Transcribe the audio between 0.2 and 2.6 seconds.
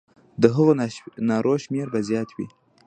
د هغو نارو شمېر به زیات وي.